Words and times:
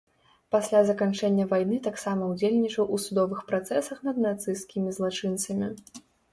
Пасля 0.53 0.79
заканчэння 0.87 1.45
вайны 1.51 1.77
таксама 1.89 2.31
ўдзельнічаў 2.31 2.91
у 2.97 3.01
судовых 3.05 3.45
працэсах 3.53 3.97
над 4.11 4.17
нацысцкімі 4.27 4.89
злачынцамі. 4.99 5.75